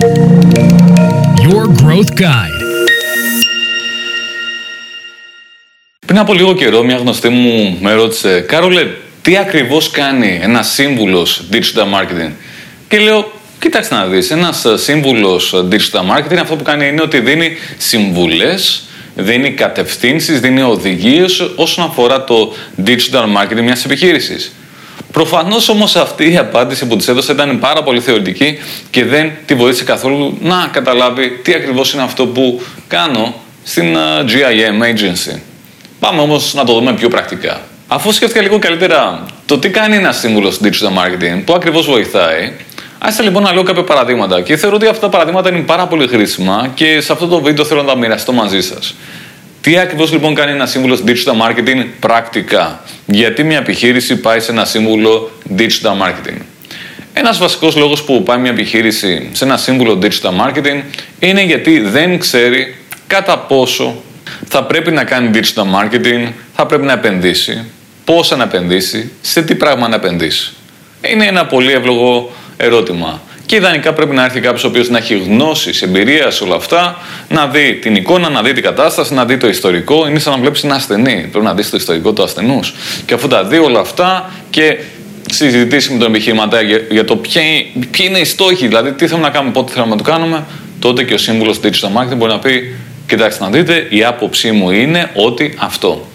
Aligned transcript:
Your 0.00 1.66
Growth 1.82 2.12
Guide. 2.20 2.62
Πριν 6.06 6.18
από 6.18 6.34
λίγο 6.34 6.54
καιρό, 6.54 6.82
μια 6.82 6.96
γνωστή 6.96 7.28
μου 7.28 7.78
με 7.80 7.92
ρώτησε, 7.92 8.40
Κάρολε, 8.40 8.86
τι 9.22 9.36
ακριβώς 9.36 9.90
κάνει 9.90 10.38
ένας 10.42 10.68
σύμβουλος 10.72 11.42
digital 11.52 11.82
marketing; 11.82 12.30
Και 12.88 12.98
λέω, 12.98 13.32
κοίταξε 13.58 13.94
να 13.94 14.06
δεις, 14.06 14.30
ένας 14.30 14.66
σύμβουλος 14.74 15.64
digital 15.70 16.00
marketing 16.00 16.38
αυτό 16.40 16.56
που 16.56 16.64
κάνει 16.64 16.88
είναι 16.88 17.02
ότι 17.02 17.20
δίνει 17.20 17.56
συμβουλές, 17.78 18.82
δίνει 19.14 19.50
κατευθύνσεις, 19.52 20.40
δίνει 20.40 20.62
οδηγίες 20.62 21.40
όσον 21.56 21.84
αφορά 21.84 22.24
το 22.24 22.54
digital 22.84 23.24
marketing 23.36 23.62
μιας 23.62 23.84
επιχείρησης. 23.84 24.52
Προφανώς 25.20 25.68
όμως 25.68 25.96
αυτή 25.96 26.32
η 26.32 26.36
απάντηση 26.36 26.86
που 26.86 26.96
της 26.96 27.08
έδωσα 27.08 27.32
ήταν 27.32 27.58
πάρα 27.58 27.82
πολύ 27.82 28.00
θεωρητική 28.00 28.58
και 28.90 29.04
δεν 29.04 29.30
τη 29.46 29.54
βοήθησε 29.54 29.84
καθόλου 29.84 30.36
να 30.40 30.68
καταλάβει 30.72 31.30
τι 31.42 31.54
ακριβώς 31.54 31.92
είναι 31.92 32.02
αυτό 32.02 32.26
που 32.26 32.62
κάνω 32.88 33.34
στην 33.62 33.96
GIM 34.26 34.82
agency. 34.82 35.38
Πάμε 36.00 36.20
όμως 36.20 36.54
να 36.54 36.64
το 36.64 36.72
δούμε 36.72 36.92
πιο 36.92 37.08
πρακτικά. 37.08 37.60
Αφού 37.86 38.12
σκέφτηκα 38.12 38.42
λίγο 38.42 38.58
καλύτερα 38.58 39.26
το 39.46 39.58
τι 39.58 39.70
κάνει 39.70 39.96
ένας 39.96 40.18
σύμβουλος 40.18 40.60
digital 40.62 40.68
marketing, 40.68 41.42
που 41.44 41.52
ακριβώς 41.54 41.86
βοηθάει, 41.86 42.52
άρχισα 42.98 43.22
λοιπόν 43.22 43.42
να 43.42 43.52
λέω 43.52 43.62
κάποια 43.62 43.84
παραδείγματα 43.84 44.40
και 44.40 44.56
θεωρώ 44.56 44.76
ότι 44.76 44.86
αυτά 44.86 45.00
τα 45.00 45.08
παραδείγματα 45.08 45.48
είναι 45.48 45.60
πάρα 45.60 45.86
πολύ 45.86 46.06
χρήσιμα 46.08 46.70
και 46.74 47.00
σε 47.00 47.12
αυτό 47.12 47.26
το 47.26 47.40
βίντεο 47.40 47.64
θέλω 47.64 47.82
να 47.82 47.88
τα 47.88 47.96
μοιραστώ 47.96 48.32
μαζί 48.32 48.60
σας. 48.60 48.94
Τι 49.60 49.78
ακριβώς 49.78 50.12
λοιπόν 50.12 50.34
κάνει 50.34 50.52
ένα 50.52 50.66
σύμβουλο 50.66 51.00
digital 51.06 51.46
marketing 51.46 51.86
πρακτικά, 52.00 52.84
γιατί 53.06 53.44
μια 53.44 53.58
επιχείρηση 53.58 54.16
πάει 54.16 54.40
σε 54.40 54.50
ένα 54.50 54.64
σύμβουλο 54.64 55.30
digital 55.56 55.92
marketing; 56.02 56.38
Ένας 57.12 57.38
βασικός 57.38 57.76
λόγος 57.76 58.02
που 58.02 58.22
πάει 58.22 58.38
μια 58.38 58.50
επιχείρηση 58.50 59.28
σε 59.32 59.44
ένα 59.44 59.56
σύμβουλο 59.56 59.98
digital 60.02 60.46
marketing 60.46 60.82
είναι 61.18 61.42
γιατί 61.42 61.80
δεν 61.80 62.18
ξέρει 62.18 62.76
κατά 63.06 63.38
πόσο 63.38 64.02
θα 64.48 64.64
πρέπει 64.64 64.90
να 64.90 65.04
κάνει 65.04 65.30
digital 65.34 65.62
marketing, 65.62 66.32
θα 66.54 66.66
πρέπει 66.66 66.84
να 66.84 66.92
επενδύσει, 66.92 67.64
πόσα 68.04 68.36
να 68.36 68.44
επενδύσει, 68.44 69.10
σε 69.20 69.42
τι 69.42 69.54
πράγμα 69.54 69.88
να 69.88 69.94
επενδύσει. 69.94 70.52
Είναι 71.00 71.24
ένα 71.26 71.46
πολύ 71.46 71.72
εύλογο 71.72 72.32
ερώτημα. 72.56 73.22
Και 73.50 73.56
ιδανικά 73.56 73.92
πρέπει 73.92 74.14
να 74.14 74.24
έρθει 74.24 74.40
κάποιος 74.40 74.64
ο 74.64 74.66
οποίος 74.66 74.88
να 74.88 74.98
έχει 74.98 75.18
γνώση, 75.18 75.70
εμπειρίας 75.82 76.34
σε 76.34 76.44
όλα 76.44 76.54
αυτά, 76.54 76.98
να 77.28 77.46
δει 77.46 77.74
την 77.74 77.94
εικόνα, 77.94 78.28
να 78.28 78.42
δει 78.42 78.52
την 78.52 78.62
κατάσταση, 78.62 79.14
να 79.14 79.24
δει 79.24 79.36
το 79.36 79.48
ιστορικό. 79.48 80.06
Είναι 80.08 80.18
σαν 80.18 80.32
να 80.32 80.38
βλέπεις 80.38 80.64
ένα 80.64 80.74
ασθενή. 80.74 81.28
Πρέπει 81.30 81.44
να 81.44 81.54
δεις 81.54 81.70
το 81.70 81.76
ιστορικό 81.76 82.12
του 82.12 82.22
ασθενούς. 82.22 82.74
Και 83.04 83.14
αφού 83.14 83.28
τα 83.28 83.44
δει 83.44 83.58
όλα 83.58 83.80
αυτά 83.80 84.30
και 84.50 84.78
συζητήσει 85.30 85.92
με 85.92 85.98
τον 85.98 86.08
επιχειρηματία 86.08 86.60
για, 86.90 87.04
το 87.04 87.16
ποιοι, 87.16 87.72
είναι 88.06 88.18
οι 88.18 88.24
στόχοι, 88.24 88.66
δηλαδή 88.66 88.92
τι 88.92 89.06
θέλουμε 89.06 89.26
να 89.26 89.32
κάνουμε, 89.32 89.52
πότε 89.52 89.72
θέλουμε 89.72 89.90
να 89.90 89.96
το 89.96 90.10
κάνουμε, 90.10 90.44
τότε 90.78 91.04
και 91.04 91.14
ο 91.14 91.18
σύμβουλος 91.18 91.60
digital 91.62 92.02
marketing 92.02 92.16
μπορεί 92.16 92.32
να 92.32 92.38
πει: 92.38 92.76
Κοιτάξτε 93.06 93.44
να 93.44 93.50
δείτε, 93.50 93.86
η 93.88 94.04
άποψή 94.04 94.50
μου 94.50 94.70
είναι 94.70 95.10
ότι 95.14 95.54
αυτό. 95.58 96.08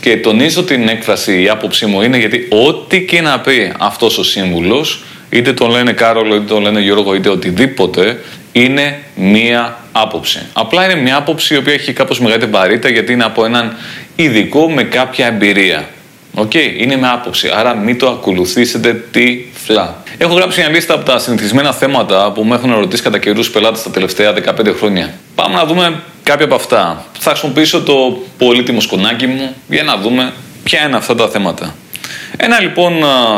Και 0.00 0.16
τονίζω 0.16 0.62
την 0.62 0.88
έκφραση 0.88 1.42
η 1.42 1.48
άποψή 1.48 1.86
μου 1.86 2.02
είναι 2.02 2.18
γιατί 2.18 2.48
ό,τι 2.66 3.04
και 3.04 3.20
να 3.20 3.40
πει 3.40 3.72
αυτός 3.78 4.18
ο 4.18 4.24
σύμβουλος 4.24 5.04
είτε 5.30 5.52
τον 5.52 5.70
λένε 5.70 5.92
Κάρολο, 5.92 6.34
είτε 6.34 6.44
τον 6.44 6.62
λένε 6.62 6.80
Γιώργο, 6.80 7.14
είτε 7.14 7.28
οτιδήποτε, 7.28 8.20
είναι 8.52 8.98
μία 9.14 9.78
άποψη. 9.92 10.40
Απλά 10.52 10.84
είναι 10.84 11.00
μία 11.00 11.16
άποψη 11.16 11.54
η 11.54 11.56
οποία 11.56 11.72
έχει 11.72 11.92
κάπως 11.92 12.20
μεγαλύτερη 12.20 12.50
βαρύτητα 12.50 12.88
γιατί 12.88 13.12
είναι 13.12 13.24
από 13.24 13.44
έναν 13.44 13.76
ειδικό 14.16 14.70
με 14.70 14.82
κάποια 14.82 15.26
εμπειρία. 15.26 15.88
OK, 16.34 16.50
okay, 16.54 16.74
είναι 16.76 16.96
με 16.96 17.08
άποψη. 17.08 17.50
Άρα 17.54 17.74
μην 17.74 17.98
το 17.98 18.08
ακολουθήσετε 18.08 19.04
τυφλά. 19.10 20.02
Έχω 20.18 20.34
γράψει 20.34 20.60
μια 20.60 20.68
λίστα 20.68 20.94
από 20.94 21.04
τα 21.04 21.18
συνηθισμένα 21.18 21.72
θέματα 21.72 22.32
που 22.32 22.44
με 22.44 22.54
έχουν 22.54 22.74
ρωτήσει 22.74 23.02
κατά 23.02 23.18
καιρούς 23.18 23.50
πελάτες 23.50 23.82
τα 23.82 23.90
τελευταία 23.90 24.34
15 24.34 24.74
χρόνια. 24.78 25.14
Πάμε 25.34 25.54
να 25.54 25.64
δούμε 25.64 26.02
κάποια 26.22 26.44
από 26.44 26.54
αυτά. 26.54 27.04
Θα 27.18 27.30
χρησιμοποιήσω 27.30 27.82
το 27.82 28.22
πολύτιμο 28.38 28.80
σκονάκι 28.80 29.26
μου 29.26 29.54
για 29.68 29.82
να 29.82 29.96
δούμε 29.96 30.32
ποια 30.64 30.86
είναι 30.86 30.96
αυτά 30.96 31.14
τα 31.14 31.28
θέματα. 31.28 31.74
Ένα 32.42 32.60
λοιπόν 32.60 32.92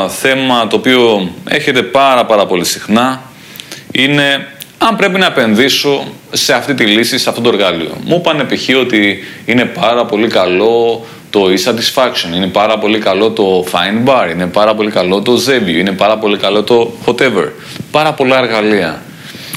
θέμα 0.09 0.67
το 0.67 0.77
οποίο 0.77 1.31
έχετε 1.49 1.83
πάρα 1.83 2.27
πάρα 2.27 2.47
πολύ 2.47 2.65
συχνά 2.65 3.23
είναι 3.93 4.47
αν 4.79 4.97
πρέπει 4.97 5.19
να 5.19 5.27
επενδύσω 5.27 6.05
σε 6.33 6.55
αυτή 6.55 6.75
τη 6.75 6.85
λύση, 6.85 7.19
σε 7.19 7.29
αυτό 7.29 7.41
το 7.41 7.49
εργάλειο. 7.49 7.91
Μου 8.05 8.17
είπαν 8.17 8.47
π.χ. 8.47 8.77
ότι 8.81 9.19
είναι 9.45 9.65
πάρα 9.65 10.05
πολύ 10.05 10.29
καλό 10.29 11.05
το 11.31 11.45
e-satisfaction, 11.45 12.37
είναι 12.37 12.47
πάρα 12.47 12.79
πολύ 12.79 12.99
καλό 12.99 13.31
το 13.31 13.65
find 13.73 14.09
bar, 14.09 14.31
είναι 14.31 14.47
πάρα 14.47 14.75
πολύ 14.75 14.91
καλό 14.91 15.23
το 15.23 15.33
Zeview, 15.47 15.79
είναι 15.79 15.93
πάρα 15.93 16.19
πολύ 16.19 16.37
καλό 16.37 16.63
το 16.63 16.93
whatever. 17.07 17.49
Πάρα 17.91 18.13
πολλά 18.13 18.39
εργαλεία. 18.39 19.03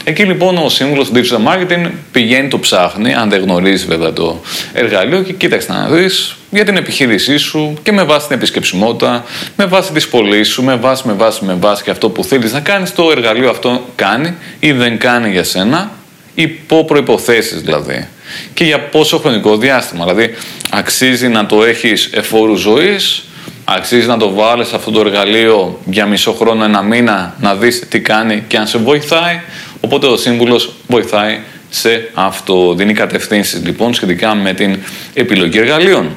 Εκεί 0.04 0.24
λοιπόν 0.24 0.58
ο 0.58 0.70
σύμβουλος 0.70 1.12
digital 1.14 1.54
marketing 1.54 1.90
πηγαίνει, 2.12 2.48
το 2.48 2.60
ψάχνει, 2.60 3.14
αν 3.14 3.30
δεν 3.30 3.42
γνωρίζει 3.42 3.86
βέβαια 3.86 4.14
το 4.14 4.42
εργαλείο 4.74 5.22
και 5.22 5.34
κοίταξε 5.34 5.72
να 5.72 5.88
δεις 5.88 6.36
για 6.56 6.66
την 6.66 6.78
επιχείρησή 6.78 7.38
σου 7.38 7.74
και 7.84 7.92
με 7.92 8.04
βάση 8.04 8.28
την 8.28 8.36
επισκεψιμότητα, 8.36 9.24
με 9.56 9.66
βάση 9.66 9.92
τις 9.92 10.08
πωλήσεις 10.08 10.54
σου, 10.54 10.64
με 10.64 10.76
βάση, 10.76 11.08
με 11.08 11.14
βάση, 11.14 11.46
με 11.46 11.54
βάση 11.54 11.84
και 11.84 11.92
αυτό 11.92 12.10
που 12.10 12.24
θέλεις 12.24 12.54
να 12.54 12.60
κάνεις, 12.60 12.94
το 12.94 13.12
εργαλείο 13.12 13.50
αυτό 13.50 13.86
κάνει 13.96 14.36
ή 14.60 14.72
δεν 14.72 14.98
κάνει 14.98 15.30
για 15.30 15.44
σένα, 15.44 15.92
υπό 16.36 16.86
προποθέσει 16.86 17.56
δηλαδή. 17.56 18.08
Και 18.54 18.64
για 18.64 18.80
πόσο 18.80 19.18
χρονικό 19.18 19.58
διάστημα. 19.58 20.06
Δηλαδή, 20.06 20.34
αξίζει 20.70 21.28
να 21.28 21.46
το 21.46 21.64
έχεις 21.64 22.10
εφόρου 22.14 22.56
ζωής, 22.56 23.24
αξίζει 23.66 24.08
να 24.08 24.18
το 24.18 24.34
βάλεις 24.34 24.74
αυτό 24.74 24.92
το 24.92 25.00
εργαλείο 25.00 25.80
για 25.86 26.06
μισό 26.06 26.32
χρόνο, 26.32 26.64
ένα 26.64 26.82
μήνα, 26.82 27.36
να 27.40 27.56
δεις 27.56 27.88
τι 27.90 28.00
κάνει 28.00 28.44
και 28.48 28.58
αν 28.58 28.68
σε 28.68 28.78
βοηθάει. 28.78 29.42
Οπότε 29.80 30.08
ο 30.08 30.18
σύμβουλος 30.18 30.74
βοηθάει 30.88 31.40
σε 31.70 32.10
αυτό. 32.14 32.74
Δίνει 32.74 32.94
κατευθύνσεις 32.94 33.66
λοιπόν 33.66 33.94
σχετικά 33.94 34.36
με 34.36 34.54
την 34.54 34.78
επιλογή 35.14 35.58
εργαλείων. 35.58 36.16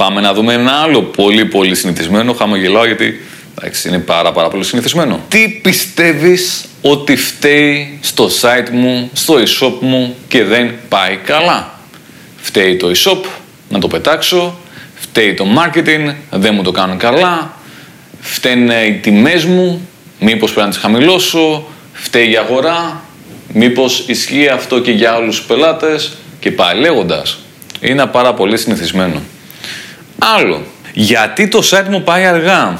Πάμε 0.00 0.20
να 0.20 0.34
δούμε 0.34 0.52
ένα 0.52 0.72
άλλο 0.72 1.02
πολύ 1.02 1.44
πολύ 1.44 1.74
συνηθισμένο. 1.74 2.32
Χαμογελάω 2.32 2.86
γιατί 2.86 3.20
εντάξει, 3.58 3.88
είναι 3.88 3.98
πάρα 3.98 4.32
πάρα 4.32 4.48
πολύ 4.48 4.64
συνηθισμένο. 4.64 5.24
Τι 5.28 5.48
πιστεύεις 5.48 6.64
ότι 6.82 7.16
φταίει 7.16 7.98
στο 8.02 8.28
site 8.40 8.70
μου, 8.70 9.10
στο 9.12 9.34
e-shop 9.34 9.72
μου 9.80 10.16
και 10.28 10.44
δεν 10.44 10.70
πάει 10.88 11.16
καλά; 11.16 11.78
Φταίει 12.40 12.76
το 12.76 12.90
e-shop, 12.94 13.24
να 13.68 13.78
το 13.78 13.88
πετάξω. 13.88 14.58
Φταίει 14.94 15.34
το 15.34 15.46
marketing, 15.56 16.14
δεν 16.30 16.54
μου 16.54 16.62
το 16.62 16.70
κάνουν 16.70 16.98
καλά. 16.98 17.54
Φταίνε 18.20 18.82
οι 18.82 18.92
τιμές 18.92 19.44
μου, 19.44 19.88
μήπως 20.20 20.52
πρέπει 20.52 20.66
να 20.66 20.72
τις 20.72 20.82
χαμηλώσω 20.82 21.66
φταίει 21.92 22.30
η 22.30 22.36
αγορά, 22.36 23.04
μήπως 23.52 24.04
ισχύει 24.06 24.48
αυτό 24.48 24.80
και 24.80 24.90
για 24.90 25.12
άλλους 25.12 25.36
τους 25.36 25.46
πελάτες 25.46 26.16
και 26.40 26.50
πάει 26.50 26.78
λέγοντας. 26.78 27.38
Είναι 27.80 28.06
πάρα 28.06 28.34
πολύ 28.34 28.58
συνηθισμένο. 28.58 29.22
Άλλο, 30.20 30.62
γιατί 30.92 31.48
το 31.48 31.62
site 31.70 31.88
μου 31.88 32.02
πάει 32.02 32.24
αργά. 32.24 32.78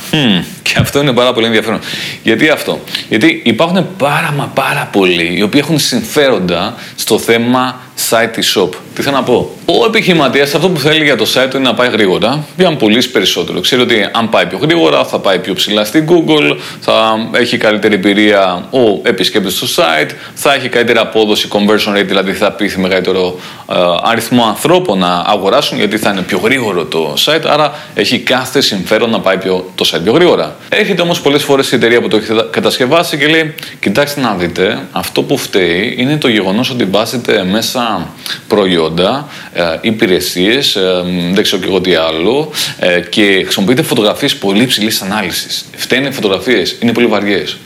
Και 0.72 0.78
αυτό 0.78 1.00
είναι 1.00 1.12
πάρα 1.12 1.32
πολύ 1.32 1.46
ενδιαφέρον. 1.46 1.80
Γιατί 2.22 2.48
αυτό; 2.48 2.80
Γιατί 3.08 3.40
υπάρχουν 3.44 3.86
πάρα 3.98 4.32
μα 4.36 4.50
πάρα 4.54 4.88
πολλοί 4.92 5.36
οι 5.38 5.42
οποίοι 5.42 5.60
έχουν 5.64 5.78
συμφέροντα 5.78 6.74
στο 6.96 7.18
θέμα 7.18 7.80
site 8.10 8.38
shop. 8.54 8.68
Τι 8.94 9.02
θέλω 9.02 9.16
να 9.16 9.22
πω; 9.22 9.50
Ο 9.64 9.84
επιχειρηματίας 9.86 10.54
αυτό 10.54 10.68
που 10.68 10.80
θέλει 10.80 11.04
για 11.04 11.16
το 11.16 11.24
site 11.34 11.46
του 11.50 11.56
είναι 11.56 11.68
να 11.68 11.74
πάει 11.74 11.88
γρήγορα 11.88 12.44
για 12.56 12.70
να 12.70 12.76
πουλήσει 12.76 13.10
περισσότερο. 13.10 13.60
Ξέρει 13.60 13.82
ότι 13.82 14.08
αν 14.12 14.28
πάει 14.28 14.46
πιο 14.46 14.58
γρήγορα 14.58 15.04
θα 15.04 15.18
πάει 15.18 15.38
πιο 15.38 15.54
ψηλά 15.54 15.84
στην 15.84 16.06
Google, 16.08 16.56
θα 16.80 17.28
έχει 17.32 17.56
καλύτερη 17.56 17.94
εμπειρία 17.94 18.68
ο 18.70 19.00
επισκέπτης 19.02 19.56
στο 19.56 19.82
site, 19.82 20.10
θα 20.34 20.54
έχει 20.54 20.68
καλύτερη 20.68 20.98
απόδοση 20.98 21.48
conversion 21.52 21.98
rate, 21.98 22.06
δηλαδή 22.06 22.32
θα 22.32 22.52
πείθει 22.52 22.80
μεγαλύτερο 22.80 23.38
ε, 23.72 23.74
αριθμό 24.02 24.44
ανθρώπων 24.44 24.98
να 24.98 25.24
αγοράσουν 25.26 25.78
γιατί 25.78 25.98
θα 25.98 26.10
είναι 26.10 26.22
πιο 26.22 26.40
γρήγορο 26.44 26.84
το 26.84 27.14
site. 27.26 27.44
Άρα 27.46 27.74
έχει 27.94 28.18
κάθε 28.18 28.60
συμφέρον 28.60 29.10
να 29.10 29.20
πάει 29.20 29.36
πιο, 29.36 29.70
το 29.74 29.90
site 29.92 30.00
πιο 30.02 30.12
γρήγορα. 30.12 30.56
Έρχεται 30.68 31.02
όμως 31.02 31.20
πολλές 31.20 31.42
φορές 31.42 31.72
η 31.72 31.74
εταιρεία 31.74 32.00
που 32.00 32.08
το 32.08 32.16
έχει 32.16 32.32
κατασκευάσει 32.50 33.16
και 33.16 33.26
λέει: 33.26 33.54
Κοιτάξτε 33.80 34.20
να 34.20 34.34
δείτε, 34.34 34.78
αυτό 34.92 35.22
που 35.22 35.36
φταίει 35.36 35.94
είναι 35.98 36.16
το 36.16 36.28
γεγονός 36.28 36.70
ότι 36.70 36.84
βάζετε 36.84 37.44
μέσα 37.44 38.08
προϊόντα, 38.48 39.28
ε, 39.52 39.62
υπηρεσίες, 39.80 40.76
ε, 40.76 41.04
δεν 41.32 41.42
ξέρω 41.42 41.62
και 41.62 41.68
εγώ 41.68 41.80
τι 41.80 41.94
άλλο, 41.94 42.50
ε, 42.78 43.00
και 43.00 43.40
χρησιμοποιείτε 43.42 43.82
φωτογραφίες 43.82 44.36
πολύ 44.36 44.62
υψηλής 44.62 45.02
ανάλυσης. 45.02 45.64
Φταίνε 45.76 46.10
φωτογραφίες, 46.10 46.76
είναι 46.80 46.92
πολύ 46.92 47.06
βαριές. 47.06 47.56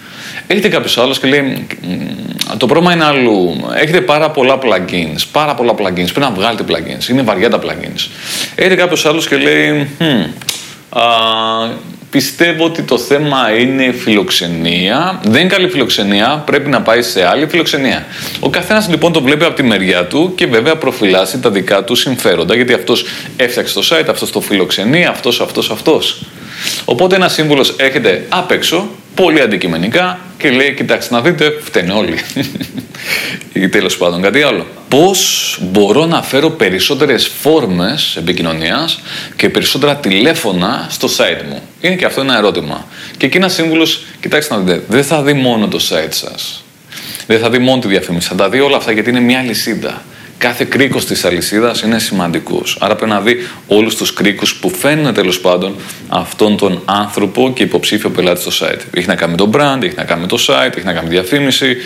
Έχετε 0.47 0.69
κάποιος 0.69 0.99
άλλος 0.99 1.19
και 1.19 1.27
λέει: 1.27 1.67
Το 2.57 2.67
πρόβλημα 2.67 2.93
είναι 2.93 3.05
αλλού. 3.05 3.71
Έχετε 3.75 4.01
πάρα 4.01 4.31
πολλά 4.31 4.59
plugins. 4.63 5.23
Πάρα 5.33 5.55
πολλά 5.55 5.73
plugins. 5.73 5.95
Πρέπει 5.95 6.21
να 6.21 6.31
βγάλετε 6.31 6.65
plugins. 6.69 7.09
Είναι 7.09 7.23
βαριά 7.23 7.51
τα 7.51 7.59
plugins. 7.59 8.09
Έχετε 8.55 8.75
κάποιος 8.75 9.07
άλλος 9.07 9.29
και 9.29 9.37
λέει: 9.37 9.89
hm, 9.99 10.27
Πιστεύω 12.15 12.65
ότι 12.65 12.83
το 12.83 12.99
θέμα 12.99 13.59
είναι 13.59 13.93
φιλοξενία. 13.93 15.21
Δεν 15.25 15.41
είναι 15.41 15.49
καλή 15.49 15.69
φιλοξενία, 15.69 16.43
πρέπει 16.47 16.69
να 16.69 16.83
πάει 16.83 17.03
σε 17.03 17.27
άλλη 17.27 17.47
φιλοξενία. 17.47 18.07
Ο 18.41 18.51
καθένας 18.51 18.89
λοιπόν 18.89 19.13
το 19.13 19.23
βλέπει 19.23 19.45
από 19.45 19.55
τη 19.55 19.63
μεριά 19.63 20.07
του 20.07 20.33
και 20.35 20.47
βέβαια 20.47 20.77
προφυλάσσει 20.77 21.39
τα 21.39 21.51
δικά 21.51 21.85
του 21.85 21.95
συμφέροντα, 21.95 22.55
γιατί 22.55 22.73
αυτός 22.73 23.05
έφτιαξε 23.37 23.75
το 23.75 23.89
site, 23.91 24.07
αυτός 24.09 24.33
το 24.33 24.41
φιλοξενεί, 24.41 25.07
αυτός, 25.07 25.41
αυτός, 25.41 25.71
αυτός. 25.71 26.21
Οπότε 26.85 27.17
ένας 27.17 27.33
σύμβουλος 27.33 27.75
έρχεται 27.77 28.27
απ' 28.29 28.51
έξω, 28.51 28.89
πολύ 29.15 29.41
αντικειμενικά 29.41 30.19
και 30.39 30.51
λέει: 30.51 30.75
Κοιτάξτε, 30.75 31.15
να 31.15 31.21
δείτε, 31.21 31.59
φταίνε 31.61 31.93
όλοι. 31.93 32.19
Ή 33.55 33.69
τέλος 33.69 33.97
πάντων 33.97 34.23
κάτι 34.23 34.43
άλλο. 34.43 34.67
Πώς 34.89 35.59
μπορώ 35.63 36.07
να 36.07 36.23
φέρω 36.23 36.51
περισσότερες 36.51 37.31
φόρμες 37.41 38.17
επικοινωνίας 38.17 39.01
και 39.37 39.49
περισσότερα 39.49 39.97
τηλέφωνα 39.97 40.87
στο 40.91 41.09
site 41.09 41.45
μου; 41.49 41.63
Είναι 41.81 41.95
και 41.95 42.05
αυτό 42.05 42.21
ένα 42.21 42.37
ερώτημα. 42.37 42.87
Και 43.17 43.27
εκεί 43.27 43.37
ένας 43.37 43.53
σύμβουλος, 43.53 44.05
κοιτάξτε 44.21 44.55
να 44.55 44.61
δείτε, 44.61 44.83
δεν 44.89 45.05
θα 45.05 45.23
δει 45.23 45.33
μόνο 45.33 45.69
το 45.69 45.79
site 45.91 46.13
σας. 46.13 46.65
Δεν 47.27 47.39
θα 47.39 47.51
δει 47.51 47.59
μόνο 47.59 47.81
τη 47.81 47.89
διαφήμιση. 47.89 48.29
Θα 48.29 48.35
τα 48.35 48.49
δει 48.49 48.61
όλα 48.61 48.77
αυτά 48.77 48.93
γιατί 48.93 49.11
είναι 49.11 49.21
μια 49.21 49.43
λυσίδα 49.43 50.03
κάθε 50.39 50.65
κρίκος 50.65 51.05
της 51.05 51.25
αλυσίδας 51.25 51.83
είναι 51.83 51.99
σημαντικός. 51.99 52.79
Άρα 52.81 52.95
πρέπει 52.95 53.11
να 53.11 53.21
δει 53.21 53.37
όλους 53.67 53.97
τους 53.97 54.13
κρίκους 54.13 54.55
που 54.55 54.71
φαίνουν 54.71 55.15
τέλος 55.15 55.41
πάντων 55.41 55.77
αυτόν 56.09 56.57
τον 56.57 56.83
άνθρωπο 56.85 57.53
και 57.55 57.63
υποψήφιο 57.63 58.11
πελάτη 58.11 58.51
στο 58.51 58.67
site. 58.67 58.81
Έχει 58.91 59.07
να 59.07 59.15
κάνει 59.15 59.31
με 59.31 59.37
το 59.37 59.51
brand, 59.55 59.83
έχει 59.83 59.95
να 59.97 60.05
κάνει 60.05 60.21
με 60.21 60.27
το 60.27 60.39
site, 60.47 60.77
έχει 60.77 60.87
να 60.87 60.93
κάνει 60.93 61.09
με 61.09 61.13
διαφήμιση, 61.13 61.77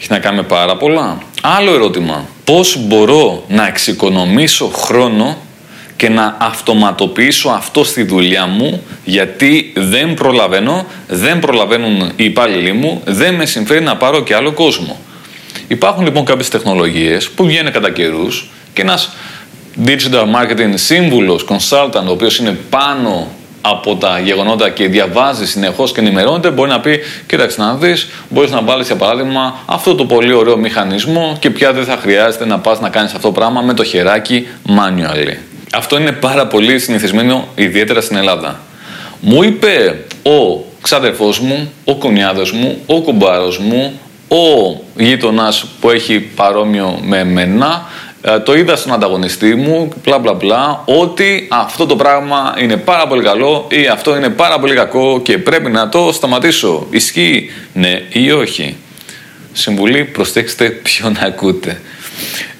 έχει 0.00 0.08
να 0.08 0.18
κάνει 0.18 0.36
με 0.36 0.42
πάρα 0.42 0.76
πολλά. 0.76 1.18
Άλλο 1.40 1.74
ερώτημα. 1.74 2.26
Πώς 2.44 2.76
μπορώ 2.86 3.44
να 3.48 3.66
εξοικονομήσω 3.66 4.66
χρόνο 4.66 5.36
και 5.96 6.08
να 6.08 6.36
αυτοματοποιήσω 6.40 7.48
αυτό 7.48 7.84
στη 7.84 8.02
δουλειά 8.02 8.46
μου 8.46 8.82
γιατί 9.04 9.72
δεν 9.76 10.14
προλαβαίνω, 10.14 10.86
δεν 11.08 11.38
προλαβαίνουν 11.38 12.12
οι 12.16 12.24
υπάλληλοι 12.24 12.72
μου, 12.72 13.02
δεν 13.04 13.34
με 13.34 13.46
συμφέρει 13.46 13.84
να 13.84 13.96
πάρω 13.96 14.22
και 14.22 14.34
άλλο 14.34 14.52
κόσμο. 14.52 15.00
Υπάρχουν 15.68 16.04
λοιπόν 16.04 16.24
κάποιες 16.24 16.48
τεχνολογίες 16.48 17.30
που 17.30 17.44
βγαίνουν 17.44 17.72
κατά 17.72 17.90
καιρούς 17.90 18.50
και 18.72 18.82
ένας 18.82 19.10
digital 19.84 20.24
marketing 20.34 20.72
σύμβουλος, 20.74 21.44
consultant, 21.48 22.06
ο 22.06 22.10
οποίος 22.10 22.38
είναι 22.38 22.58
πάνω 22.70 23.28
από 23.60 23.96
τα 23.96 24.18
γεγονότα 24.18 24.70
και 24.70 24.88
διαβάζει 24.88 25.46
συνεχώς 25.46 25.92
και 25.92 26.00
ενημερώνεται, 26.00 26.50
μπορεί 26.50 26.70
να 26.70 26.80
πει: 26.80 27.00
Κοίταξε 27.26 27.60
να 27.60 27.74
δεις, 27.74 28.08
μπορείς 28.28 28.50
να 28.50 28.62
βάλεις 28.62 28.86
για 28.86 28.96
παράδειγμα 28.96 29.58
αυτό 29.66 29.94
το 29.94 30.04
πολύ 30.04 30.32
ωραίο 30.32 30.56
μηχανισμό 30.56 31.36
και 31.38 31.50
πια 31.50 31.72
δεν 31.72 31.84
θα 31.84 31.96
χρειάζεται 31.96 32.46
να 32.46 32.58
πας 32.58 32.80
να 32.80 32.88
κάνεις 32.88 33.12
αυτό 33.12 33.26
το 33.26 33.32
πράγμα 33.32 33.60
με 33.60 33.74
το 33.74 33.84
χεράκι 33.84 34.46
manually. 34.68 35.36
Αυτό 35.72 36.00
είναι 36.00 36.12
πάρα 36.12 36.46
πολύ 36.46 36.78
συνηθισμένο, 36.78 37.48
ιδιαίτερα 37.54 38.00
στην 38.00 38.16
Ελλάδα. 38.16 38.60
Μου 39.20 39.42
είπε 39.42 40.04
ο 40.22 40.64
ξάδερφός 40.80 41.38
μου, 41.38 41.72
ο 41.84 41.94
κονιάδος 41.94 42.52
μου, 42.52 42.78
ο 42.86 43.00
κουμπάρος 43.00 43.58
μου, 43.58 44.00
ο 44.32 44.80
γείτονα 44.96 45.52
που 45.80 45.90
έχει 45.90 46.18
παρόμοιο 46.20 46.98
με 47.02 47.18
εμένα 47.18 47.86
ε, 48.24 48.38
το 48.38 48.54
είδα 48.54 48.76
στον 48.76 48.92
ανταγωνιστή 48.92 49.54
μου, 49.54 49.88
μπλα 50.04 50.18
μπλα 50.18 50.32
μπλα, 50.32 50.82
ότι 50.84 51.48
αυτό 51.50 51.86
το 51.86 51.96
πράγμα 51.96 52.54
είναι 52.58 52.76
πάρα 52.76 53.06
πολύ 53.06 53.22
καλό 53.22 53.66
ή 53.70 53.86
αυτό 53.86 54.16
είναι 54.16 54.28
πάρα 54.28 54.58
πολύ 54.58 54.74
κακό 54.74 55.20
και 55.22 55.38
πρέπει 55.38 55.70
να 55.70 55.88
το 55.88 56.12
σταματήσω. 56.12 56.86
Ισχύει, 56.90 57.50
ναι 57.72 58.02
ή 58.12 58.30
όχι; 58.30 58.76
Συμβουλή, 59.52 60.04
προσέξτε 60.04 60.68
ποιον 60.70 61.16
ακούτε. 61.20 61.80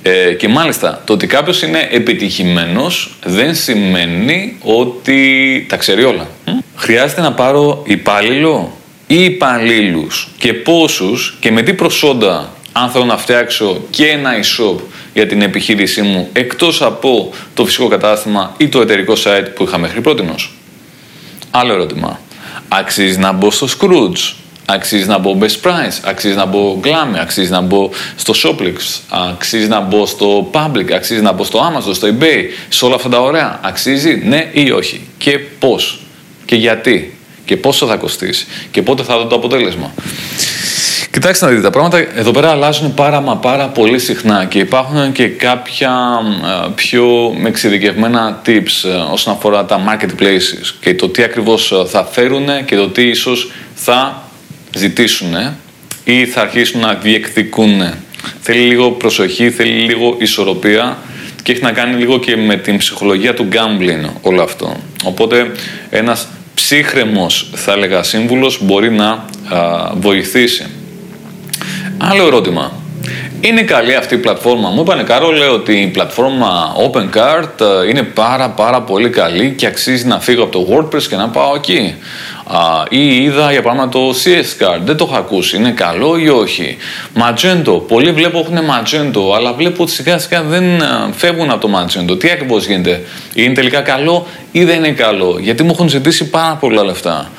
Ε, 0.03 0.33
και 0.33 0.49
μάλιστα, 0.49 1.03
το 1.05 1.13
ότι 1.13 1.27
κάποιος 1.27 1.63
είναι 1.63 1.89
επιτυχημένος 1.91 3.17
δεν 3.25 3.55
σημαίνει 3.55 4.59
ότι 4.63 5.67
τα 5.69 5.77
ξέρει 5.77 6.05
όλα. 6.05 6.29
Χρειάζεται 6.77 7.21
να 7.21 7.33
πάρω 7.33 7.83
υπάλληλο; 7.87 8.77
Ή 9.13 9.25
υπαλλήλους 9.25 10.29
και 10.39 10.53
πόσους 10.53 11.37
και 11.41 11.53
με 11.53 11.63
τι 11.63 11.75
προσόντα 11.75 12.53
αν 12.73 12.91
θέλω 12.91 13.05
να 13.05 13.17
φτιάξω 13.17 13.81
και 13.91 14.07
ένα 14.07 14.31
e-shop 14.33 14.77
για 15.15 15.27
την 15.27 15.43
επιχείρησή 15.43 16.03
μου 16.03 16.29
εκτός 16.33 16.83
από 16.83 17.33
το 17.55 17.65
φυσικό 17.65 17.89
κατάστημα 17.89 18.55
ή 18.57 18.69
το 18.69 18.81
εταιρικό 18.81 19.15
site 19.25 19.47
που 19.55 19.65
είχα 19.65 19.79
μέχρι 19.79 20.01
πρότινος. 20.01 20.53
Άλλο 21.51 21.73
ερώτημα. 21.73 22.21
Αξίζει 22.69 23.19
να 23.19 23.33
μπω 23.33 23.51
στο 23.51 23.67
Scrooge, 23.79 24.35
αξίζει 24.67 25.07
να 25.07 25.19
μπω 25.19 25.39
Best 25.41 25.69
Price, 25.69 25.99
αξίζει 26.05 26.35
να 26.35 26.45
μπω 26.45 26.81
Glammy, 26.85 27.19
αξίζει 27.21 27.51
να 27.51 27.61
μπω 27.61 27.91
στο 28.17 28.35
Shoplex, 28.37 29.01
αξίζει 29.09 29.67
να 29.67 29.81
μπω 29.81 30.07
στο 30.07 30.51
Public, 30.53 30.93
αξίζει 30.93 31.21
να 31.21 31.33
μπω 31.33 31.45
στο 31.45 31.73
Amazon, 31.73 31.95
στο 31.95 32.09
eBay, 32.09 32.45
σε 32.69 32.85
όλα 32.85 32.95
αυτά 32.95 33.09
τα 33.09 33.21
ωραία. 33.21 33.61
Αξίζει 33.63 34.23
ναι 34.25 34.51
ή 34.53 34.71
όχι 34.71 35.01
και 35.19 35.39
πώς 35.39 36.01
και 36.45 36.57
γιατί 36.57 37.17
και 37.53 37.59
πόσο 37.59 37.87
θα 37.87 37.97
κοστίσει 37.97 38.47
και 38.71 38.83
πότε 38.83 39.03
θα 39.03 39.19
δω 39.19 39.27
το 39.27 39.35
αποτέλεσμα. 39.35 39.95
Κοιτάξτε 41.11 41.45
να 41.45 41.51
δείτε, 41.51 41.63
τα 41.63 41.71
πράγματα 41.71 41.99
εδώ 41.99 42.31
πέρα 42.31 42.51
αλλάζουν 42.51 42.95
πάρα 42.95 43.21
μα 43.21 43.37
πάρα 43.37 43.69
πολύ 43.69 43.99
συχνά 43.99 44.45
και 44.45 44.59
υπάρχουν 44.59 45.13
και 45.13 45.29
κάποια 45.29 45.93
πιο 46.75 47.35
εξειδικευμένα 47.47 48.43
tips 48.47 48.85
ε, 48.85 49.13
όσον 49.13 49.35
αφορά 49.35 49.65
τα 49.65 49.81
marketplaces 49.89 50.75
και 50.81 50.95
το 50.95 51.09
τι 51.09 51.23
ακριβώς 51.23 51.73
ε, 51.73 51.85
θα 51.87 52.05
φέρουν 52.05 52.65
και 52.65 52.77
το 52.77 52.89
τι 52.89 53.03
ίσως 53.03 53.51
θα 53.75 54.23
ζητήσουν 54.75 55.35
ή 56.05 56.27
θα 56.27 56.41
αρχίσουν 56.41 56.81
να 56.81 56.95
διεκδικούν. 56.95 57.95
Θέλει 58.41 58.61
λίγο 58.61 58.91
προσοχή, 58.91 59.51
θέλει 59.51 59.71
λίγο 59.71 60.17
ισορροπία 60.19 60.99
και 61.43 61.53
έχει 61.53 61.63
να 61.63 61.73
κάνει 61.73 61.97
λίγο 61.97 62.19
και 62.19 62.37
με 62.37 62.57
την 62.57 62.77
ψυχολογία 62.77 63.35
του 63.35 63.49
gambling 63.53 64.11
όλο 64.21 64.43
αυτό. 64.43 64.77
Οπότε 65.05 65.51
ένας 65.91 66.29
ψύχρεμος 66.55 67.51
θα 67.55 67.73
έλεγα 67.73 68.03
σύμβουλος 68.03 68.59
μπορεί 68.63 68.91
να 68.91 69.25
βοηθήσει. 69.95 70.67
Άλλο 71.99 72.27
ερώτημα. 72.27 72.82
Είναι 73.45 73.63
καλή 73.63 73.95
αυτή 73.95 74.15
η 74.15 74.19
πλατφόρμα. 74.19 74.69
Μου 74.69 74.81
είπανε 74.81 75.03
Κάρολε 75.03 75.47
ότι 75.47 75.73
η 75.73 75.87
πλατφόρμα 75.87 76.77
OpenCart 76.77 77.87
είναι 77.89 78.03
πάρα 78.03 78.51
πάρα 78.51 78.83
πολύ 78.83 79.09
καλή 79.09 79.51
και 79.51 79.67
αξίζει 79.67 80.07
να 80.07 80.21
φύγω 80.21 80.43
από 80.43 80.53
το 80.53 80.69
WordPress 80.71 81.03
και 81.03 81.17
να 81.17 81.29
πάω 81.29 81.55
εκεί 81.55 81.95
ή 82.89 83.23
είδα 83.23 83.53
για 83.53 83.63
παράδειγμα 83.63 83.89
το 83.89 84.15
CS 84.25 84.65
Card, 84.65 84.81
δεν 84.85 84.97
το 84.97 85.05
έχω 85.05 85.17
ακούσει, 85.17 85.57
είναι 85.57 85.71
καλό 85.71 86.19
ή 86.19 86.29
όχι; 86.29 86.77
Magento, 87.17 87.87
πολλοί 87.89 88.13
βλέπω 88.13 88.39
έχουν 88.39 88.59
Magento, 88.59 89.35
αλλά 89.37 89.53
βλέπω 89.53 89.83
ότι 89.83 89.93
σιγά 89.93 90.19
σιγά 90.19 90.43
δεν 90.43 90.65
φεύγουν 91.13 91.51
από 91.51 91.69
το 91.69 91.79
Magento. 91.79 92.19
Τι 92.19 92.31
ακριβώς 92.31 92.67
γίνεται, 92.67 93.05
είναι 93.35 93.55
τελικά 93.55 93.81
καλό 93.81 94.27
ή 94.53 94.65
δεν 94.65 94.77
είναι 94.77 94.91
καλό, 94.91 95.39
γιατί 95.41 95.63
μου 95.63 95.71
έχουν 95.73 95.89
ζητήσει 95.89 96.31
πάρα 96.31 96.55
πολλά 96.55 96.85
λεφτά. 96.85 97.31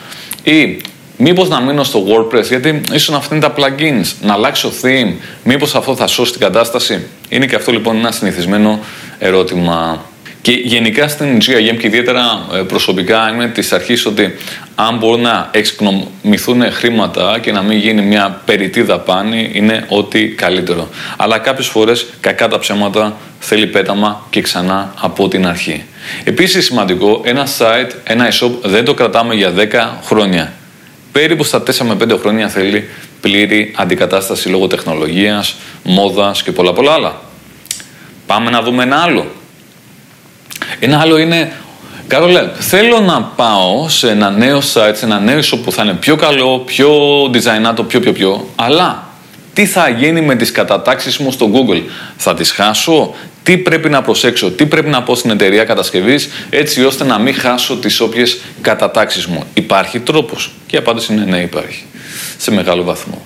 Ή 0.44 0.82
μήπως 1.18 1.50
να 1.50 1.62
μείνω 1.62 1.84
στο 1.84 2.06
WordPress, 2.08 2.44
γιατί 2.44 2.82
ίσως 2.92 3.10
να 3.10 3.24
είναι 3.32 3.40
τα 3.40 3.54
plugins, 3.58 4.14
να 4.22 4.34
αλλάξω 4.34 4.72
theme, 4.82 5.14
μήπως 5.44 5.76
αυτό 5.76 5.96
θα 5.96 6.08
σώσει 6.08 6.32
την 6.32 6.42
κατάσταση. 6.42 7.06
Είναι 7.30 7.46
και 7.46 7.56
αυτό 7.56 7.72
λοιπόν 7.72 7.96
ένα 7.96 8.12
συνηθισμένο 8.12 8.80
ερώτημα. 9.20 10.06
Και 10.42 10.52
γενικά 10.52 11.08
στην 11.08 11.38
GIM 11.38 11.78
και 11.80 11.88
ιδιαίτερα 11.88 12.46
ε, 12.54 12.58
προσωπικά 12.58 13.30
είμαι 13.34 13.48
της 13.48 13.74
αρχής 13.74 14.06
ότι 14.06 14.36
αν 14.76 14.98
μπορούν 14.98 15.22
να 15.22 15.50
εξοικονομηθούν 15.52 16.72
χρήματα 16.72 17.40
και 17.42 17.52
να 17.52 17.62
μην 17.62 17.78
γίνει 17.78 18.02
μια 18.02 18.42
περιττή 18.46 18.82
δαπάνη 18.82 19.50
είναι 19.54 19.86
ό,τι 19.90 20.28
καλύτερο. 20.28 20.90
Αλλά 21.18 21.38
κάποιες 21.38 21.68
φορές 21.68 22.06
κακά 22.20 22.48
τα 22.48 22.60
ψέματα 22.60 23.18
θέλει 23.40 23.68
πέταμα 23.68 24.26
και 24.30 24.42
ξανά 24.42 24.94
από 25.02 25.28
την 25.28 25.48
αρχή. 25.48 25.84
Επίσης 26.24 26.66
σημαντικό, 26.66 27.22
ένα 27.24 27.48
site, 27.58 27.92
ένα 28.04 28.30
e-shop 28.30 28.52
δεν 28.64 28.86
το 28.86 28.94
κρατάμε 28.94 29.34
για 29.34 29.54
10 29.58 30.00
χρόνια. 30.04 30.54
Περίπου 31.14 31.44
στα 31.44 31.64
4 31.64 31.78
με 31.78 31.96
5 32.14 32.20
χρόνια 32.20 32.50
θέλει 32.50 32.90
πλήρη 33.22 33.74
αντικατάσταση 33.76 34.50
λόγω 34.50 34.68
τεχνολογίας, 34.68 35.56
μόδας 35.84 36.44
και 36.44 36.52
πολλά 36.52 36.74
πολλά 36.74 36.92
άλλα. 36.92 37.22
Πάμε 38.26 38.50
να 38.50 38.62
δούμε 38.62 38.84
ένα 38.84 38.98
άλλο. 38.98 39.26
Ένα 40.80 41.00
άλλο 41.00 41.18
είναι, 41.18 41.52
Κάρολε, 42.08 42.50
θέλω 42.60 43.00
να 43.00 43.22
πάω 43.22 43.90
σε 43.90 44.10
ένα 44.10 44.30
νέο 44.30 44.58
site, 44.58 44.94
σε 44.94 45.06
ένα 45.06 45.20
νέο 45.20 45.40
shop 45.40 45.60
που 45.64 45.72
θα 45.72 45.84
είναι 45.84 45.94
πιο 45.94 46.16
καλό, 46.16 46.60
πιο 46.60 46.92
designάτο, 47.34 47.84
πιο 47.88 48.00
πιο 48.00 48.12
πιο, 48.12 48.48
αλλά 48.56 49.03
τι 49.54 49.66
θα 49.66 49.90
γίνει 49.90 50.22
με 50.22 50.36
τις 50.36 50.52
κατατάξεις 50.52 51.18
μου 51.18 51.32
στο 51.32 51.52
Google; 51.54 51.82
Θα 52.18 52.34
τις 52.34 52.52
χάσω, 52.52 53.14
τι 53.44 53.58
πρέπει 53.58 53.90
να 53.90 54.02
προσέξω, 54.02 54.52
τι 54.52 54.66
πρέπει 54.66 54.90
να 54.90 55.04
πω 55.04 55.16
στην 55.16 55.32
εταιρεία 55.32 55.64
κατασκευής, 55.64 56.30
έτσι 56.50 56.84
ώστε 56.84 57.04
να 57.04 57.20
μην 57.20 57.36
χάσω 57.36 57.78
τις 57.78 58.00
όποιες 58.00 58.40
κατατάξεις 58.62 59.26
μου; 59.26 59.44
Υπάρχει 59.54 60.00
τρόπος; 60.00 60.52
Και 60.66 60.76
η 60.76 60.80
απάντηση 60.80 61.14
είναι 61.14 61.26
ναι, 61.26 61.38
υπάρχει. 61.38 61.84
Σε 62.38 62.52
μεγάλο 62.52 62.84
βαθμό. 62.84 63.22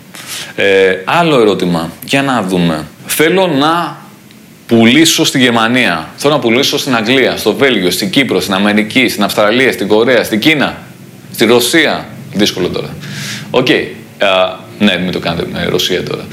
Ε, 0.55 0.95
άλλο 1.05 1.39
ερώτημα, 1.39 1.91
για 2.03 2.21
να 2.21 2.41
δούμε. 2.41 2.87
Θέλω 3.05 3.47
να 3.47 3.97
πουλήσω 4.67 5.25
στη 5.25 5.39
Γερμανία, 5.39 6.09
θέλω 6.15 6.33
να 6.33 6.39
πουλήσω 6.39 6.77
στην 6.77 6.95
Αγγλία, 6.95 7.37
στο 7.37 7.53
Βέλγιο, 7.53 7.91
στην 7.91 8.09
Κύπρο, 8.09 8.39
στην 8.39 8.53
Αμερική, 8.53 9.07
στην 9.07 9.23
Αυστραλία, 9.23 9.71
στην 9.71 9.87
Κορέα, 9.87 10.23
στην 10.23 10.39
Κίνα, 10.39 10.77
στη 11.33 11.45
Ρωσία. 11.45 12.07
Δύσκολο 12.33 12.69
τώρα. 12.69 12.95
OK. 13.51 13.65
Okay. 13.69 13.83
Ναι, 14.79 14.97
μην 14.97 15.11
το 15.11 15.19
κάνετε 15.19 15.47
με 15.51 15.65
Ρωσία 15.69 16.03
τώρα. 16.03 16.25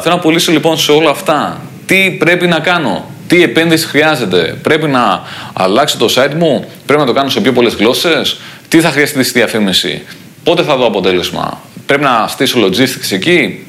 θέλω 0.00 0.14
να 0.14 0.20
πουλήσω 0.20 0.52
λοιπόν 0.52 0.78
σε 0.78 0.92
όλα 0.92 1.10
αυτά. 1.10 1.60
Τι 1.86 2.10
πρέπει 2.10 2.46
να 2.46 2.58
κάνω, 2.58 3.10
τι 3.26 3.42
επένδυση 3.42 3.86
χρειάζεται, 3.86 4.58
πρέπει 4.62 4.86
να 4.86 5.22
αλλάξω 5.52 5.98
το 5.98 6.06
site 6.14 6.34
μου, 6.38 6.68
πρέπει 6.86 7.00
να 7.00 7.06
το 7.06 7.12
κάνω 7.12 7.28
σε 7.28 7.40
πιο 7.40 7.52
πολλές 7.52 7.74
γλώσσες, 7.74 8.40
τι 8.68 8.80
θα 8.80 8.90
χρειαστεί 8.90 9.22
στη 9.22 9.38
διαφήμιση, 9.38 10.02
πότε 10.44 10.62
θα 10.62 10.76
δω 10.76 10.86
αποτέλεσμα, 10.86 11.60
πρέπει 11.86 12.02
να 12.02 12.26
στήσω 12.28 12.60
logistics 12.60 13.10
εκεί; 13.12 13.66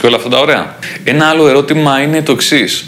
Και 0.00 0.06
όλα 0.06 0.16
αυτά 0.16 0.28
τα 0.28 0.38
ωραία. 0.38 0.76
Ένα 1.04 1.28
άλλο 1.28 1.48
ερώτημα 1.48 2.00
είναι 2.00 2.22
το 2.22 2.32
εξής. 2.32 2.84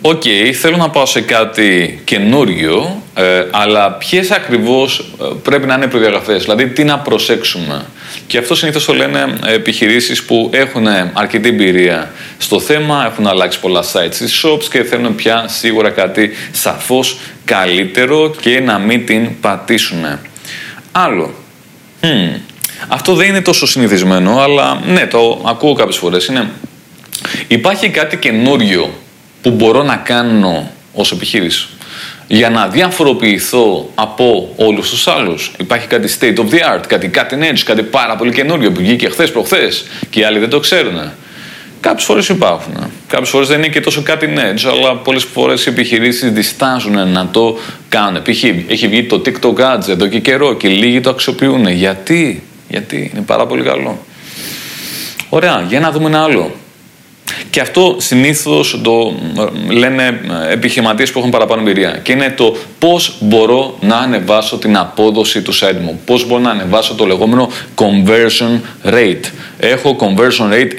OK, 0.00 0.22
okay, 0.24 0.50
θέλω 0.52 0.76
να 0.76 0.90
πάω 0.90 1.06
σε 1.06 1.20
κάτι 1.20 2.00
καινούριο, 2.04 3.01
Ε, 3.14 3.46
αλλά 3.50 3.92
ποιες 3.92 4.30
ακριβώς 4.30 4.98
ε, 4.98 5.24
πρέπει 5.42 5.66
να 5.66 5.74
είναι 5.74 5.84
οι 5.84 5.88
προδιαγραφές, 5.88 6.42
δηλαδή 6.42 6.66
τι 6.66 6.84
να 6.84 6.98
προσέξουμε. 6.98 7.84
Και 8.26 8.38
αυτό 8.38 8.54
συνήθως 8.54 8.84
το 8.84 8.94
λένε 8.94 9.38
επιχειρήσεις 9.46 10.22
που 10.22 10.50
έχουν 10.52 10.86
αρκετή 11.12 11.48
εμπειρία 11.48 12.10
στο 12.38 12.60
θέμα, 12.60 13.06
έχουν 13.06 13.26
αλλάξει 13.26 13.60
πολλά 13.60 13.82
sites, 13.82 14.08
e-shops 14.10 14.64
και 14.70 14.82
θέλουν 14.82 15.14
πια 15.14 15.44
σίγουρα 15.48 15.90
κάτι 15.90 16.30
σαφώς 16.52 17.18
καλύτερο 17.44 18.34
και 18.40 18.60
να 18.60 18.78
μην 18.78 19.06
την 19.06 19.40
πατήσουν. 19.40 20.04
Άλλο. 20.92 21.34
Αυτό 22.88 23.14
δεν 23.14 23.28
είναι 23.28 23.40
τόσο 23.40 23.66
συνηθισμένο, 23.66 24.40
αλλά 24.40 24.80
ναι, 24.86 25.06
το 25.06 25.42
ακούω 25.46 25.72
κάποιες 25.72 25.96
φορές. 25.96 26.26
Είναι. 26.26 26.50
Υπάρχει 27.48 27.88
κάτι 27.88 28.16
καινούριο 28.16 28.90
που 29.42 29.50
μπορώ 29.50 29.82
να 29.82 29.96
κάνω 29.96 30.70
ως 30.92 31.12
επιχείρηση; 31.12 31.68
Για 32.34 32.50
να 32.50 32.68
διαφοροποιηθώ 32.68 33.90
από 33.94 34.52
όλους 34.56 34.90
τους 34.90 35.08
άλλους. 35.08 35.52
Υπάρχει 35.58 35.86
κάτι 35.86 36.16
state 36.20 36.36
of 36.36 36.50
the 36.50 36.76
art, 36.76 36.80
κάτι 36.86 37.10
cutting 37.14 37.50
edge, 37.50 37.58
κάτι 37.64 37.82
πάρα 37.82 38.16
πολύ 38.16 38.32
καινούριο 38.32 38.72
που 38.72 38.80
βγήκε 38.80 39.08
χθες 39.08 39.30
προχθές 39.30 39.84
και 40.10 40.20
οι 40.20 40.24
άλλοι 40.24 40.38
δεν 40.38 40.48
το 40.48 40.60
ξέρουν. 40.60 41.12
Κάποιες 41.80 42.04
φορές 42.04 42.28
υπάρχουν. 42.28 42.92
Κάποιες 43.08 43.28
φορές 43.28 43.48
δεν 43.48 43.58
είναι 43.58 43.68
και 43.68 43.80
τόσο 43.80 44.02
cutting 44.06 44.38
edge, 44.38 44.70
αλλά 44.70 44.96
πολλές 44.96 45.24
φορές 45.24 45.66
οι 45.66 45.68
επιχειρήσεις 45.68 46.30
διστάζουν 46.30 47.08
να 47.08 47.28
το 47.30 47.58
κάνουν. 47.88 48.22
Π.χ. 48.22 48.44
έχει 48.66 48.88
βγει 48.88 49.04
το 49.04 49.22
TikTok 49.26 49.76
Ads 49.76 49.88
εδώ 49.88 50.06
και 50.06 50.18
καιρό 50.18 50.54
και 50.54 50.68
λίγοι 50.68 51.00
το 51.00 51.10
αξιοποιούν. 51.10 51.68
Γιατί, 51.68 52.42
γιατί; 52.68 53.10
Είναι 53.14 53.24
πάρα 53.26 53.46
πολύ 53.46 53.62
καλό. 53.62 54.04
Ωραία, 55.28 55.64
για 55.68 55.80
να 55.80 55.90
δούμε 55.90 56.06
ένα 56.06 56.22
άλλο. 56.22 56.54
Και 57.52 57.60
αυτό 57.60 57.96
συνήθως 57.98 58.80
το 58.82 59.14
ε, 59.68 59.72
λένε 59.72 60.20
ε, 60.48 60.52
επιχειρηματίες 60.52 61.12
που 61.12 61.18
έχουν 61.18 61.30
παραπάνω 61.30 61.60
εμπειρία. 61.60 62.00
Και 62.02 62.12
είναι 62.12 62.32
το 62.36 62.56
πώς 62.78 63.16
μπορώ 63.20 63.78
να 63.80 63.96
ανεβάσω 63.96 64.58
την 64.58 64.76
απόδοση 64.76 65.42
του 65.42 65.54
site 65.54 65.80
μου. 65.82 66.00
Πώς 66.04 66.26
μπορώ 66.26 66.40
να 66.42 66.50
ανεβάσω 66.50 66.94
το 66.94 67.06
λεγόμενο 67.06 67.50
conversion 67.74 68.60
rate. 68.84 69.30
Έχω 69.58 69.96
conversion 70.00 70.52
rate 70.52 70.70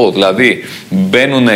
1,5%. 0.00 0.12
Δηλαδή 0.12 0.64
μπαίνουν 0.90 1.48
100, 1.48 1.52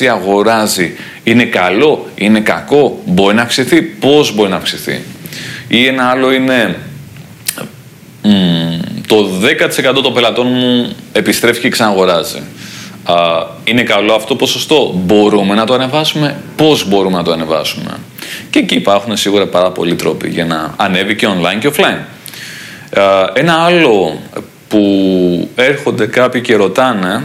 1,5 0.00 0.06
αγοράζει. 0.10 0.96
Είναι 1.24 1.44
καλό, 1.44 2.06
είναι 2.14 2.40
κακό, 2.40 3.02
μπορεί 3.04 3.34
να 3.34 3.42
αυξηθεί. 3.42 3.82
Πώς 3.82 4.34
μπορεί 4.34 4.50
να 4.50 4.56
αυξηθεί. 4.56 5.02
Ή 5.68 5.86
ένα 5.86 6.04
άλλο 6.04 6.32
είναι 6.32 6.76
το 9.12 9.28
10% 9.98 10.02
των 10.02 10.14
πελατών 10.14 10.46
μου 10.46 10.92
επιστρέφει 11.12 11.60
και 11.60 11.68
ξαναγοράζει. 11.68 12.42
είναι 13.64 13.82
καλό 13.82 14.14
αυτό 14.14 14.34
ποσοστό. 14.36 14.92
Μπορούμε 15.04 15.54
να 15.54 15.64
το 15.64 15.74
ανεβάσουμε; 15.74 16.36
Πώς 16.56 16.88
μπορούμε 16.88 17.16
να 17.16 17.22
το 17.22 17.32
ανεβάσουμε; 17.32 17.96
Και 18.50 18.58
εκεί 18.58 18.74
υπάρχουν 18.74 19.16
σίγουρα 19.16 19.46
πάρα 19.46 19.70
πολλοί 19.70 19.94
τρόποι 19.94 20.28
για 20.28 20.44
να 20.44 20.74
ανέβει 20.76 21.16
και 21.16 21.26
online 21.26 21.58
και 21.58 21.70
offline. 21.76 21.98
ένα 23.34 23.54
άλλο 23.54 24.18
που 24.68 25.48
έρχονται 25.54 26.06
κάποιοι 26.06 26.40
και 26.40 26.56
ρωτάνε 26.56 27.22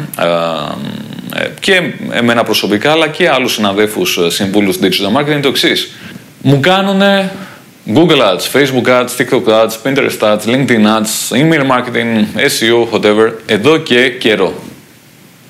ε, 1.35 1.47
και 1.59 1.81
εμένα 2.11 2.43
προσωπικά 2.43 2.91
αλλά 2.91 3.07
και 3.07 3.29
άλλους 3.29 3.53
συναδέλφους 3.53 4.17
ε, 4.17 4.29
συμβούλους 4.29 4.79
digital 4.81 5.19
marketing 5.19 5.31
είναι 5.31 5.39
το 5.39 5.47
εξής. 5.47 5.91
Μου 6.41 6.59
κάνουν 6.59 7.01
Google 7.93 8.21
Ads, 8.21 8.45
Facebook 8.45 8.87
Ads, 8.89 9.15
TikTok 9.15 9.47
Ads, 9.47 9.77
Pinterest 9.83 10.19
Ads, 10.19 10.45
LinkedIn 10.45 10.85
Ads, 10.85 11.31
Email 11.31 11.63
Marketing, 11.63 12.25
SEO, 12.35 12.89
whatever, 12.91 13.31
εδώ 13.45 13.77
και 13.77 14.09
καιρό. 14.09 14.53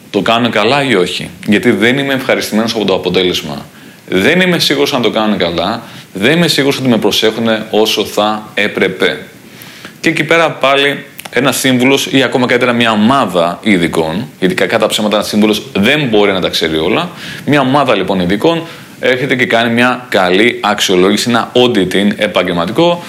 Το 0.10 0.22
κάνουν 0.22 0.52
καλά 0.52 0.84
ή 0.84 0.96
όχι; 0.96 1.30
Γιατί 1.48 1.72
δεν 1.72 1.98
είμαι 1.98 2.14
ευχαριστημένος 2.14 2.74
από 2.74 2.86
το 2.86 2.94
αποτέλεσμα. 2.94 3.66
Δεν 4.08 4.42
είμαι 4.42 4.60
σίγουρος 4.60 4.94
αν 4.94 5.02
το 5.02 5.10
κάνουν 5.10 5.38
καλά. 5.38 5.82
Δεν 6.14 6.32
είμαι 6.32 6.48
σίγουρος 6.48 6.78
ότι 6.78 6.88
με 6.88 6.98
προσέχουν 6.98 7.48
όσο 7.70 8.06
θα 8.06 8.50
έπρεπε. 8.54 9.18
Και 10.00 10.10
εκεί 10.10 10.24
πέρα 10.24 10.52
πάλι 10.52 11.06
ένα 11.30 11.52
σύμβουλος 11.52 12.08
ή 12.12 12.24
ακόμα 12.24 12.46
καλύτερα 12.46 12.74
μια 12.74 12.92
ομάδα 12.92 13.60
ειδικών, 13.62 14.28
γιατί 14.40 14.54
κακά 14.54 14.80
τα 14.80 14.88
ψέματα 14.88 15.16
ένα 15.16 15.26
σύμβουλος 15.26 15.62
δεν 15.74 16.08
μπορεί 16.08 16.32
να 16.32 16.42
τα 16.42 16.50
ξέρει 16.50 16.78
όλα. 16.78 17.10
Μια 17.46 17.60
ομάδα 17.60 17.96
λοιπόν 17.96 18.20
ειδικών 18.20 18.64
έρχεται 19.00 19.36
και 19.36 19.46
κάνει 19.46 19.74
μια 19.74 20.06
καλή 20.10 20.60
αξιολόγηση, 20.62 21.30
ένα 21.30 21.52
auditing 21.54 22.10
επαγγελματικό. 22.16 23.04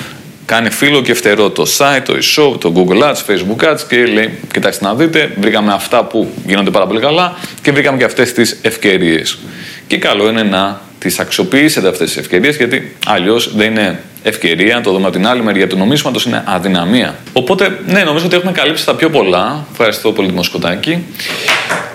Κάνει 0.44 0.70
φίλο 0.70 1.02
και 1.02 1.14
φτερό 1.14 1.50
το 1.50 1.66
site, 1.78 2.02
το 2.04 2.14
e-shop, 2.14 2.60
το 2.60 2.72
Google 2.76 3.02
Ads, 3.02 3.16
Facebook 3.26 3.72
Ads 3.72 3.80
και 3.88 4.06
λέει: 4.06 4.38
Κοιτάξτε 4.52 4.84
να 4.84 4.94
δείτε, 4.94 5.30
βρήκαμε 5.40 5.72
αυτά 5.72 6.04
που 6.04 6.28
γίνονται 6.46 6.70
πάρα 6.70 6.86
πολύ 6.86 7.00
καλά 7.00 7.36
και 7.62 7.72
βρήκαμε 7.72 7.98
και 7.98 8.04
αυτές 8.04 8.32
τις 8.32 8.58
ευκαιρίες. 8.62 9.38
Και 9.86 9.98
καλό 9.98 10.28
είναι 10.28 10.42
να 10.42 10.80
τις 10.98 11.18
αξιοποιήσετε 11.18 11.88
αυτές 11.88 12.08
τις 12.08 12.16
ευκαιρίες, 12.16 12.56
γιατί 12.56 12.96
αλλιώς 13.06 13.56
δεν 13.56 13.70
είναι 13.70 14.00
ευκαιρία, 14.22 14.80
το 14.80 14.92
δούμε 14.92 15.06
από 15.06 15.16
την 15.16 15.26
άλλη 15.26 15.42
μεριά 15.42 15.66
του 15.66 15.76
νομίσματος, 15.76 16.24
είναι 16.24 16.42
αδυναμία. 16.46 17.18
Οπότε, 17.32 17.78
ναι, 17.86 18.02
νομίζω 18.02 18.26
ότι 18.26 18.36
έχουμε 18.36 18.52
καλύψει 18.52 18.86
τα 18.86 18.94
πιο 18.94 19.10
πολλά. 19.10 19.66
Ευχαριστώ 19.72 20.12
πολύ, 20.12 20.28
Δημοσκοτάκη. 20.28 21.04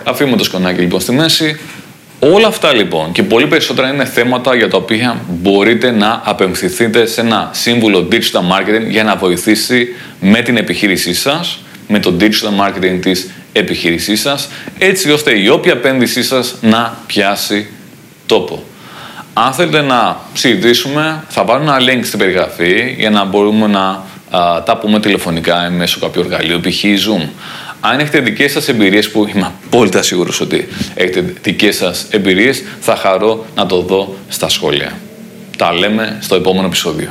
Αφήνουμε 0.03 0.37
το 0.37 0.43
σκονάκι 0.43 0.79
λοιπόν 0.79 0.99
στη 0.99 1.11
μέση. 1.11 1.59
Όλα 2.31 2.47
αυτά 2.47 2.73
λοιπόν 2.73 3.11
και 3.11 3.23
πολύ 3.23 3.47
περισσότερα 3.47 3.93
είναι 3.93 4.05
θέματα 4.05 4.55
για 4.55 4.69
τα 4.69 4.77
οποία 4.77 5.21
μπορείτε 5.27 5.91
να 5.91 6.21
απευθυνθείτε 6.25 7.05
σε 7.05 7.21
ένα 7.21 7.49
σύμβουλο 7.53 8.07
digital 8.11 8.39
marketing 8.39 8.87
για 8.89 9.03
να 9.03 9.15
βοηθήσει 9.15 9.87
με 10.19 10.41
την 10.41 10.57
επιχείρησή 10.57 11.13
σας, 11.13 11.59
με 11.87 11.99
το 11.99 12.15
digital 12.19 12.67
marketing 12.67 12.99
της 13.01 13.31
επιχείρησής 13.53 14.21
σας, 14.21 14.49
έτσι 14.77 15.11
ώστε 15.11 15.39
η 15.39 15.47
όποια 15.47 15.71
επένδυσή 15.71 16.23
σας 16.23 16.55
να 16.61 16.97
πιάσει 17.07 17.67
τόπο. 18.25 18.63
Αν 19.33 19.53
θέλετε 19.53 19.81
να 19.81 20.17
συζητήσουμε, 20.33 21.23
θα 21.27 21.43
βάλω 21.43 21.61
ένα 21.61 21.77
link 21.79 21.99
στην 22.03 22.19
περιγραφή 22.19 22.95
για 22.97 23.09
να 23.09 23.23
μπορούμε 23.23 23.67
να 23.67 24.03
τα 24.65 24.77
πούμε 24.81 24.99
τηλεφωνικά 24.99 25.69
μέσω 25.69 25.99
κάποιου 25.99 26.21
εργαλείου, 26.21 26.59
π.χ. 26.59 26.83
Zoom. 26.83 27.27
Αν 27.85 27.99
έχετε 27.99 28.19
δικές 28.19 28.51
σας 28.51 28.67
εμπειρίες, 28.67 29.11
που 29.11 29.27
είμαι 29.35 29.51
απόλυτα 29.65 30.01
σίγουρος 30.01 30.41
ότι 30.41 30.67
έχετε 30.93 31.33
δικές 31.41 31.75
σας 31.75 32.05
εμπειρίες, 32.09 32.63
θα 32.79 32.95
χαρώ 32.95 33.45
να 33.55 33.65
το 33.65 33.81
δω 33.81 34.15
στα 34.29 34.49
σχόλια. 34.49 34.97
Τα 35.57 35.73
λέμε 35.73 36.17
στο 36.21 36.35
επόμενο 36.35 36.67
επεισόδιο. 36.67 37.09